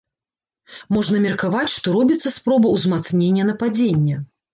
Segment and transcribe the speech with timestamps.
[0.95, 4.17] Можна меркаваць, што робіцца спроба ўзмацнення нападзення.